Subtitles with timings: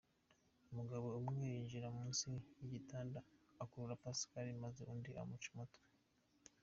[0.71, 3.19] Umugabo umwe yinjira munsi y’igitanda
[3.63, 5.83] akurura Pascal maze undi amuca umutwe.